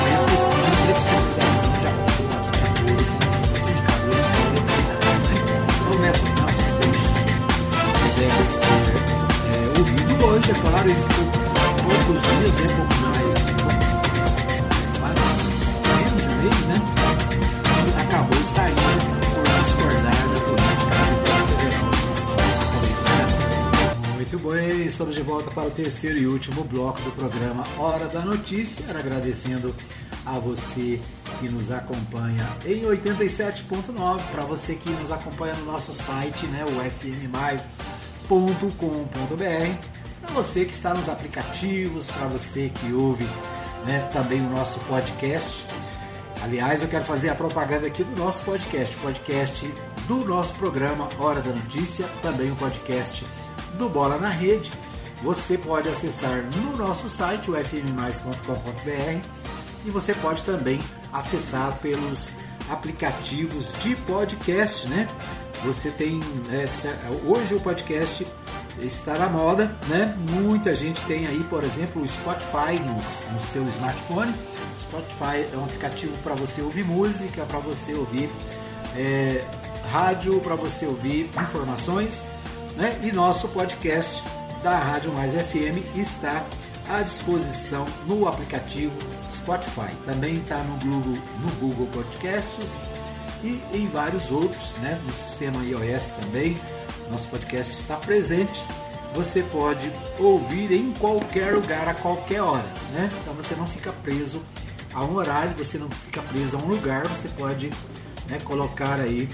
[0.05, 2.23] de excessiva flexibilização de acordo
[2.79, 2.91] com
[3.51, 5.35] os indicadores de letalidade.
[5.75, 7.11] Então, nessa nossa Peixe
[8.15, 8.87] deve ser
[9.49, 11.25] é, ouvido hoje, é claro, ele ficou
[11.83, 13.37] poucos dias, né, pouco mais,
[14.97, 15.35] quase
[15.99, 16.88] menos de mês, né?
[24.31, 28.21] Muito bem, estamos de volta para o terceiro e último bloco do programa Hora da
[28.21, 29.73] Notícia, agradecendo
[30.23, 31.01] a você
[31.39, 36.91] que nos acompanha em 87.9, para você que nos acompanha no nosso site, né, o
[36.91, 38.27] fmmais.com.br,
[40.21, 43.25] para você que está nos aplicativos, para você que ouve
[43.87, 45.65] né, também o nosso podcast.
[46.43, 49.73] Aliás, eu quero fazer a propaganda aqui do nosso podcast, o podcast
[50.07, 53.25] do nosso programa Hora da Notícia, também o podcast
[53.77, 54.71] do Bola na Rede.
[55.21, 59.27] Você pode acessar no nosso site, o fmmais.com.br,
[59.85, 60.79] e você pode também
[61.11, 62.35] acessar pelos
[62.69, 65.07] aplicativos de podcast, né?
[65.65, 66.19] Você tem
[66.51, 66.67] é,
[67.25, 68.25] hoje o podcast
[68.79, 70.15] está na moda, né?
[70.31, 74.33] Muita gente tem aí, por exemplo, o Spotify no, no seu smartphone.
[74.79, 78.29] Spotify é um aplicativo para você ouvir música, para você ouvir
[78.95, 79.43] é,
[79.91, 82.25] rádio, para você ouvir informações,
[82.79, 82.97] né?
[83.03, 84.23] E nosso podcast
[84.63, 86.45] da Rádio Mais FM está
[86.89, 88.97] à disposição no aplicativo
[89.29, 89.93] Spotify.
[90.05, 92.73] Também está no Google, no Google Podcasts
[93.43, 94.97] e em vários outros, né?
[95.05, 96.57] No sistema iOS também.
[97.11, 98.63] Nosso podcast está presente.
[99.13, 103.11] Você pode ouvir em qualquer lugar, a qualquer hora, né?
[103.21, 104.41] Então você não fica preso
[104.93, 107.69] a um horário, você não fica preso a um lugar, você pode
[108.27, 109.27] né, colocar aí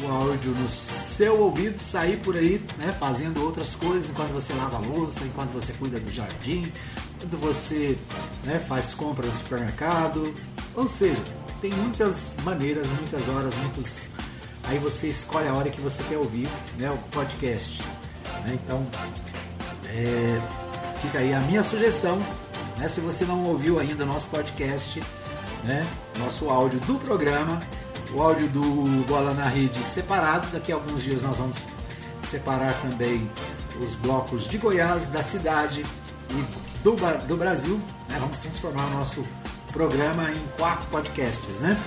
[0.00, 4.76] o áudio no seu ouvido, sair por aí né, fazendo outras coisas enquanto você lava
[4.76, 6.70] a louça, enquanto você cuida do jardim,
[7.18, 7.96] quando você
[8.44, 10.32] né, faz compra no supermercado,
[10.74, 11.22] ou seja,
[11.60, 14.08] tem muitas maneiras, muitas horas, muitos.
[14.64, 17.82] Aí você escolhe a hora que você quer ouvir né, o podcast.
[18.44, 18.58] Né?
[18.64, 18.86] Então,
[19.86, 20.40] é,
[21.00, 22.20] fica aí a minha sugestão.
[22.78, 25.00] Né, se você não ouviu ainda o nosso podcast,
[25.64, 25.86] né,
[26.18, 27.62] nosso áudio do programa,
[28.14, 30.48] o áudio do Bola na Rede separado.
[30.52, 31.58] Daqui a alguns dias nós vamos
[32.22, 33.30] separar também
[33.80, 35.84] os blocos de Goiás, da cidade
[36.30, 36.94] e do,
[37.26, 37.80] do Brasil.
[38.08, 38.16] Né?
[38.20, 39.22] Vamos transformar o nosso
[39.72, 41.78] programa em quatro podcasts, né?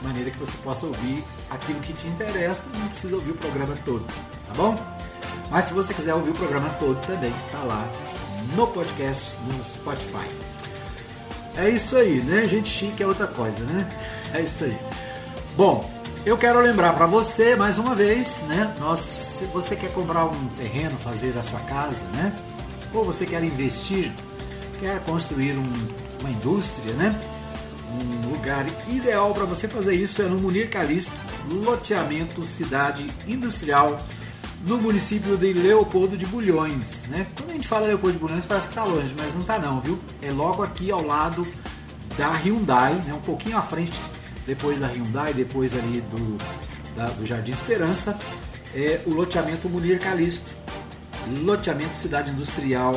[0.00, 3.36] De maneira que você possa ouvir aquilo que te interessa e não precisa ouvir o
[3.36, 4.76] programa todo, tá bom?
[5.50, 7.88] Mas se você quiser ouvir o programa todo também, tá lá
[8.56, 10.28] no podcast, no Spotify.
[11.56, 12.48] É isso aí, né?
[12.48, 13.88] Gente chique é outra coisa, né?
[14.34, 14.76] É isso aí.
[15.56, 15.88] Bom,
[16.26, 18.74] eu quero lembrar para você mais uma vez, né?
[18.80, 22.34] Nós, se você quer comprar um terreno, fazer a sua casa, né?
[22.92, 24.10] Ou você quer investir,
[24.80, 25.72] quer construir um,
[26.18, 27.16] uma indústria, né?
[27.88, 31.12] Um lugar ideal para você fazer isso é no Munir Calixto,
[31.48, 33.96] loteamento Cidade Industrial,
[34.66, 37.28] no município de Leopoldo de Bulhões, né?
[37.36, 39.80] Quando a gente fala Leopoldo de Bulhões parece que tá longe, mas não tá não,
[39.80, 40.00] viu?
[40.20, 41.46] É logo aqui ao lado
[42.18, 43.14] da Hyundai, né?
[43.14, 44.02] Um pouquinho à frente
[44.46, 46.38] depois da Hyundai, depois ali do,
[46.94, 48.18] da, do Jardim Esperança,
[48.74, 50.50] é o loteamento Munir Calixto,
[51.42, 52.94] loteamento Cidade Industrial,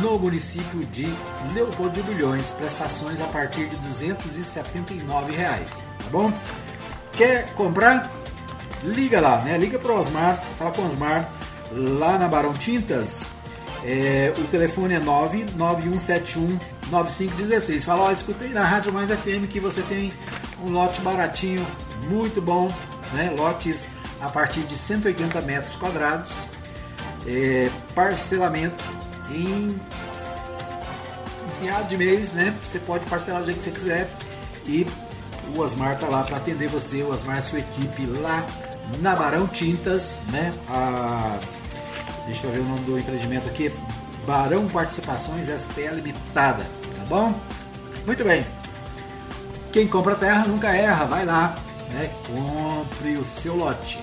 [0.00, 1.06] no município de
[1.54, 6.32] Leopoldo de Bulhões, prestações a partir de 279 reais, tá bom?
[7.12, 8.10] Quer comprar?
[8.82, 9.56] Liga lá, né?
[9.58, 11.30] Liga pro Osmar, fala com o Osmar,
[11.72, 13.28] lá na Barão Tintas,
[13.84, 16.58] é, o telefone é 99171
[16.90, 17.84] 9516.
[17.84, 20.12] Fala, ó, escutei na Rádio Mais FM que você tem
[20.64, 21.64] um lote baratinho,
[22.08, 22.72] muito bom,
[23.12, 23.34] né?
[23.36, 23.88] Lotes
[24.20, 26.46] a partir de 180 metros quadrados,
[27.26, 28.82] é, parcelamento
[29.30, 29.78] em
[31.60, 32.56] meado de mês, né?
[32.62, 34.10] Você pode parcelar do jeito que você quiser
[34.66, 34.86] e
[35.54, 38.44] o Osmar tá lá para atender você, o Osmar e sua equipe lá
[39.00, 40.52] na Barão Tintas, né?
[40.68, 41.38] A,
[42.26, 43.72] deixa eu ver o nome do empreendimento aqui,
[44.26, 47.34] Barão Participações SPA Limitada, tá bom?
[48.06, 48.63] Muito bem.
[49.74, 51.52] Quem compra terra nunca erra, vai lá,
[51.90, 52.08] né?
[52.28, 54.00] compre o seu lote.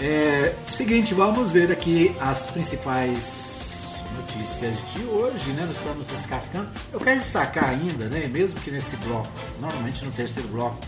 [0.00, 5.62] É, seguinte, vamos ver aqui as principais notícias de hoje, né?
[5.66, 6.70] Nós estamos destacando.
[6.90, 8.28] Eu quero destacar ainda, né?
[8.28, 9.28] Mesmo que nesse bloco,
[9.60, 10.78] normalmente no terceiro bloco,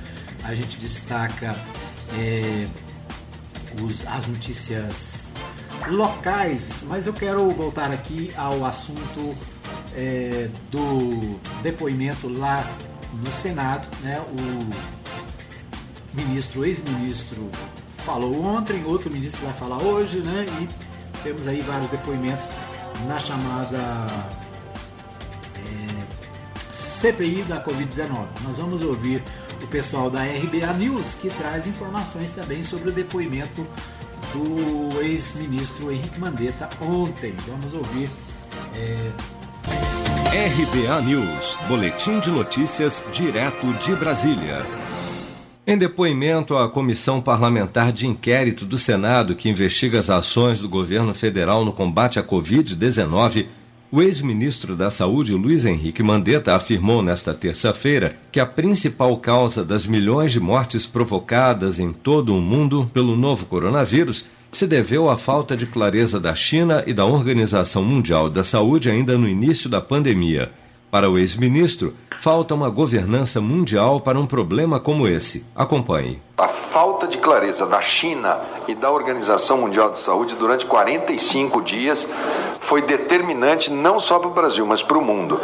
[0.45, 1.55] a gente destaca
[2.19, 2.67] é,
[3.83, 5.29] os, as notícias
[5.89, 9.37] locais, mas eu quero voltar aqui ao assunto
[9.95, 12.65] é, do depoimento lá
[13.13, 14.21] no Senado, né?
[14.21, 17.51] O ministro, ex-ministro,
[17.99, 20.47] falou ontem, outro ministro vai falar hoje, né?
[20.61, 20.69] E
[21.23, 22.55] temos aí vários depoimentos
[23.07, 23.79] na chamada
[25.55, 28.27] é, CPI da Covid-19.
[28.45, 29.23] Nós vamos ouvir
[29.63, 33.67] o pessoal da RBA News que traz informações também sobre o depoimento
[34.33, 37.35] do ex-ministro Henrique Mandetta ontem.
[37.47, 38.11] Vamos ouvir.
[38.75, 39.11] É,
[40.31, 44.63] RBA News, Boletim de Notícias, direto de Brasília.
[45.67, 51.15] Em depoimento à Comissão Parlamentar de Inquérito do Senado, que investiga as ações do governo
[51.15, 53.47] federal no combate à Covid-19,
[53.91, 59.87] o ex-ministro da Saúde, Luiz Henrique Mandetta, afirmou nesta terça-feira que a principal causa das
[59.87, 65.57] milhões de mortes provocadas em todo o mundo pelo novo coronavírus se deveu à falta
[65.57, 70.51] de clareza da China e da Organização Mundial da Saúde ainda no início da pandemia.
[70.91, 75.45] Para o ex-ministro, falta uma governança mundial para um problema como esse.
[75.55, 76.21] Acompanhe.
[76.39, 82.09] A falta de clareza da China e da Organização Mundial de Saúde durante 45 dias
[82.61, 85.41] foi determinante não só para o Brasil, mas para o mundo.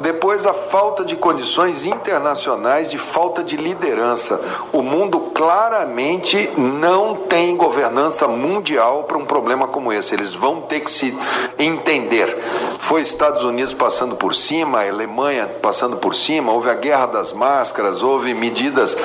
[0.00, 4.40] Depois, a falta de condições internacionais e falta de liderança.
[4.72, 10.12] O mundo claramente não tem governança mundial para um problema como esse.
[10.12, 11.16] Eles vão ter que se
[11.56, 12.36] entender.
[12.80, 17.32] Foi Estados Unidos passando por cima, a Alemanha passando por cima, houve a guerra das
[17.32, 18.96] máscaras, houve medidas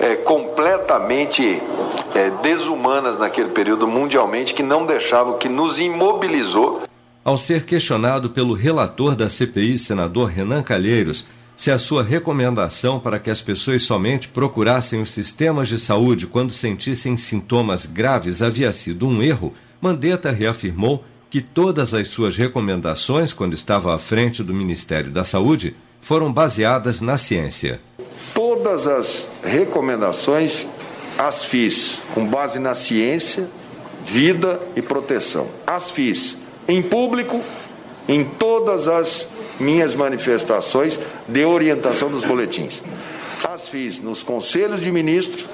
[0.00, 1.62] é, completamente
[2.18, 6.82] é, desumanas naquele período mundialmente que não deixavam, que nos imobilizou
[7.24, 13.18] ao ser questionado pelo relator da CPI, senador Renan Calheiros, se a sua recomendação para
[13.18, 19.06] que as pessoas somente procurassem os sistemas de saúde quando sentissem sintomas graves havia sido
[19.06, 25.10] um erro, Mandetta reafirmou que todas as suas recomendações, quando estava à frente do Ministério
[25.10, 27.78] da Saúde, foram baseadas na ciência.
[28.32, 30.66] Todas as recomendações
[31.18, 33.48] as fiz com base na ciência,
[34.04, 35.48] vida e proteção.
[35.66, 36.36] As fiz
[36.68, 37.42] em público
[38.08, 39.26] em todas as
[39.58, 42.82] minhas manifestações de orientação dos boletins.
[43.42, 45.44] As fiz nos conselhos de ministros,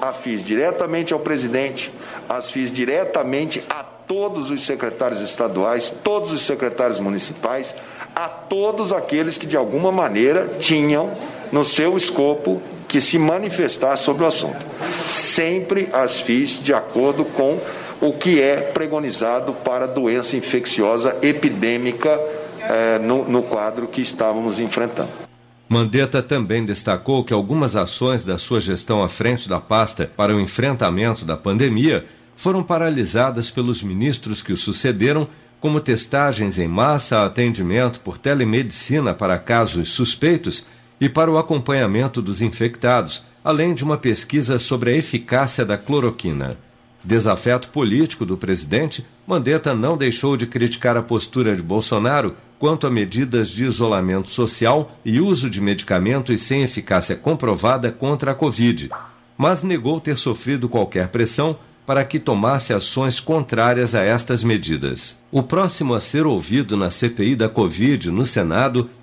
[0.00, 1.90] as fiz diretamente ao presidente,
[2.28, 7.74] as fiz diretamente a todos os secretários estaduais, todos os secretários municipais,
[8.14, 11.12] a todos aqueles que de alguma maneira tinham
[11.50, 14.64] no seu escopo que se manifestar sobre o assunto.
[15.08, 17.60] Sempre as fiz de acordo com
[18.00, 22.20] o que é pregonizado para doença infecciosa epidêmica
[22.60, 25.26] eh, no, no quadro que estávamos enfrentando.
[25.68, 30.40] Mandetta também destacou que algumas ações da sua gestão à frente da pasta para o
[30.40, 32.04] enfrentamento da pandemia
[32.36, 35.26] foram paralisadas pelos ministros que o sucederam,
[35.60, 40.66] como testagens em massa, atendimento por telemedicina para casos suspeitos
[41.00, 46.56] e para o acompanhamento dos infectados, além de uma pesquisa sobre a eficácia da cloroquina.
[47.04, 52.90] Desafeto político do presidente, Mandetta não deixou de criticar a postura de Bolsonaro quanto a
[52.90, 58.90] medidas de isolamento social e uso de medicamentos sem eficácia comprovada contra a Covid,
[59.36, 65.20] mas negou ter sofrido qualquer pressão para que tomasse ações contrárias a estas medidas.
[65.30, 68.90] O próximo a ser ouvido na CPI da Covid no Senado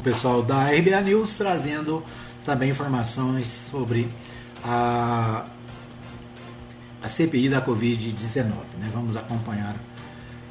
[0.00, 2.02] Pessoal da RBA News trazendo
[2.44, 4.08] também informações sobre
[4.64, 5.44] a,
[7.02, 8.44] a CPI da Covid-19.
[8.78, 8.90] Né?
[8.92, 9.76] Vamos acompanhar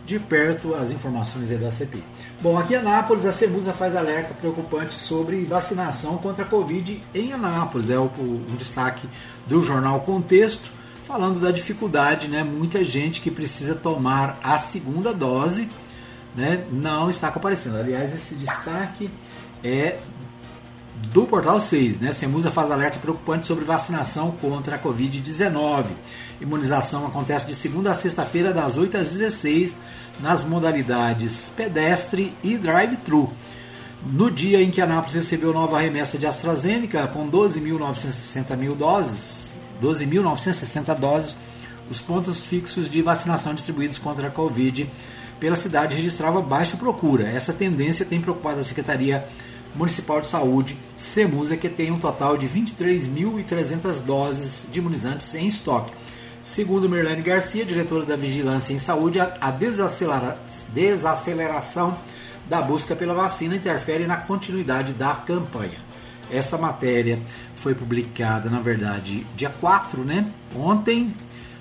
[0.10, 2.04] de perto as informações da CPI.
[2.41, 7.32] Bom, aqui em Anápolis, a Cemusa faz alerta preocupante sobre vacinação contra a Covid em
[7.32, 7.91] Anápolis.
[7.91, 9.08] É um destaque
[9.45, 10.72] do jornal Contexto,
[11.06, 12.43] falando da dificuldade, né?
[12.43, 15.70] Muita gente que precisa tomar a segunda dose,
[16.36, 16.66] né?
[16.72, 17.78] Não está comparecendo.
[17.78, 19.12] Aliás, esse destaque
[19.64, 19.97] é
[21.12, 22.14] do Portal 6, né?
[22.14, 25.86] Semusa faz alerta preocupante sobre vacinação contra a Covid-19.
[26.41, 29.78] Imunização acontece de segunda a sexta-feira, das 8 às 16,
[30.20, 33.32] nas modalidades pedestre e drive-thru.
[34.05, 40.95] No dia em que Anápolis recebeu nova remessa de AstraZeneca, com 12.960 mil doses, 12.960
[40.95, 41.36] doses,
[41.89, 44.89] os pontos fixos de vacinação distribuídos contra a Covid
[45.39, 47.27] pela cidade registrava baixa procura.
[47.27, 49.25] Essa tendência tem preocupado a Secretaria
[49.75, 55.91] Municipal de Saúde, SEMUSA, que tem um total de 23.300 doses de imunizantes em estoque.
[56.41, 60.37] Segundo Merlane Garcia, diretora da Vigilância em Saúde, a desacelera
[60.73, 61.97] desaceleração
[62.49, 65.77] da busca pela vacina interfere na continuidade da campanha.
[66.31, 67.19] Essa matéria
[67.55, 70.31] foi publicada, na verdade, dia 4, né?
[70.55, 71.13] Ontem,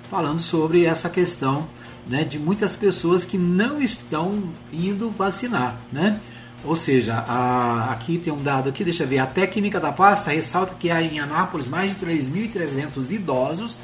[0.09, 1.67] falando sobre essa questão
[2.09, 6.19] né, de muitas pessoas que não estão indo vacinar, né?
[6.65, 10.31] Ou seja, a, aqui tem um dado aqui, deixa eu ver, a técnica da pasta
[10.31, 13.81] ressalta que há em Anápolis mais de 3.300 idosos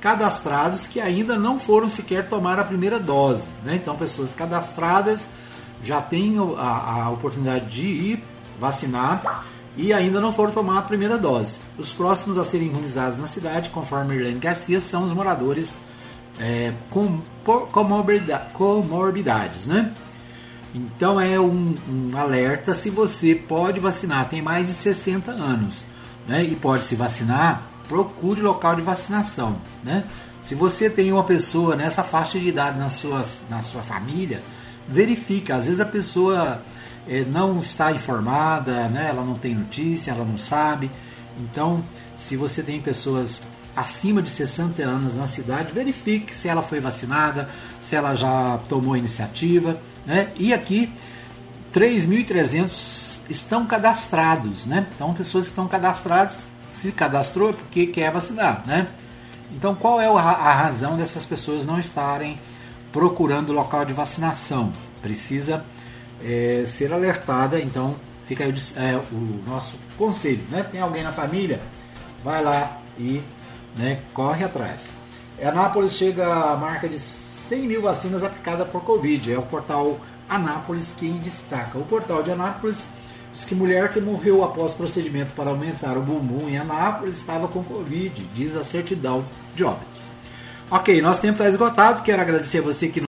[0.00, 3.48] cadastrados que ainda não foram sequer tomar a primeira dose.
[3.64, 3.76] Né?
[3.76, 5.26] Então, pessoas cadastradas
[5.82, 8.24] já têm a, a oportunidade de ir
[8.60, 9.44] vacinar
[9.76, 11.58] e ainda não foram tomar a primeira dose.
[11.78, 15.74] Os próximos a serem imunizados na cidade, conforme Irlene Garcia, são os moradores
[16.38, 17.20] é, com
[18.52, 19.66] comorbidades.
[19.66, 19.92] Né?
[20.74, 25.84] Então é um, um, alerta se você pode vacinar, tem mais de 60 anos
[26.26, 29.56] né, e pode se vacinar, procure local de vacinação.
[29.84, 30.04] Né?
[30.40, 34.42] Se você tem uma pessoa nessa faixa de idade na sua, na sua família,
[34.88, 35.56] verifica.
[35.56, 36.60] Às vezes a pessoa
[37.06, 40.90] é, não está informada, né, ela não tem notícia, ela não sabe.
[41.38, 41.82] Então,
[42.16, 43.42] se você tem pessoas
[43.74, 47.48] acima de 60 anos na cidade, verifique se ela foi vacinada,
[47.80, 49.80] se ela já tomou iniciativa.
[50.06, 50.30] Né?
[50.36, 50.92] E aqui,
[51.72, 54.66] 3.300 estão cadastrados.
[54.66, 54.86] Né?
[54.94, 58.62] Então, pessoas que estão cadastradas, se cadastrou é porque quer vacinar.
[58.66, 58.86] Né?
[59.54, 62.38] Então, qual é a razão dessas pessoas não estarem
[62.92, 64.72] procurando local de vacinação?
[65.00, 65.64] Precisa
[66.22, 67.96] é, ser alertada, então
[68.26, 70.42] fica aí é, o nosso conselho.
[70.50, 70.62] Né?
[70.62, 71.60] Tem alguém na família?
[72.24, 73.22] Vai lá e
[73.76, 74.98] né, corre atrás.
[75.42, 79.32] Anápolis chega à marca de 100 mil vacinas aplicadas por Covid.
[79.32, 79.98] É o portal
[80.28, 81.78] Anápolis quem destaca.
[81.78, 82.88] O portal de Anápolis
[83.32, 87.64] diz que mulher que morreu após procedimento para aumentar o bumbum em Anápolis estava com
[87.64, 89.92] Covid, diz a certidão de óbito.
[90.70, 92.02] Ok, nosso tempo está esgotado.
[92.02, 93.00] Quero agradecer a você que